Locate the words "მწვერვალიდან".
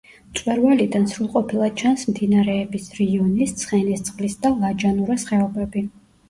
0.27-1.03